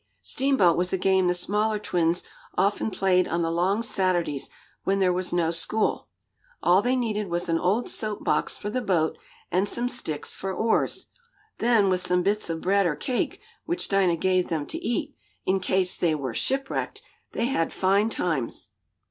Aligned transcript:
"Steamboat" 0.23 0.75
was 0.77 0.91
a 0.91 0.97
game 0.97 1.27
the 1.27 1.33
smaller 1.35 1.77
twins 1.77 2.23
often 2.57 2.89
played 2.89 3.27
on 3.27 3.43
the 3.43 3.51
long 3.51 3.83
Saturdays, 3.83 4.49
when 4.83 4.97
there 4.97 5.13
was 5.13 5.31
no 5.31 5.51
school. 5.51 6.07
All 6.63 6.81
they 6.81 6.95
needed 6.95 7.27
was 7.27 7.47
an 7.49 7.59
old 7.59 7.87
soap 7.87 8.23
box 8.23 8.57
for 8.57 8.71
the 8.71 8.81
boat, 8.81 9.15
and 9.51 9.69
some 9.69 9.87
sticks 9.87 10.33
for 10.33 10.51
oars. 10.51 11.05
Then, 11.59 11.87
with 11.87 12.01
some 12.01 12.23
bits 12.23 12.49
of 12.49 12.61
bread 12.61 12.87
or 12.87 12.95
cake, 12.95 13.41
which 13.67 13.89
Dinah 13.89 14.17
gave 14.17 14.47
them 14.49 14.65
to 14.69 14.79
eat, 14.83 15.15
in 15.45 15.59
case 15.59 15.95
they 15.95 16.15
were 16.15 16.33
"shipwrecked," 16.33 17.03
they 17.33 17.45
had 17.45 17.71
fine 17.71 18.09
times. 18.09 18.69